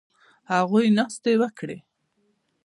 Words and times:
هغوی 0.51 0.85
ناستې 0.97 1.33
وکړې 1.41 1.77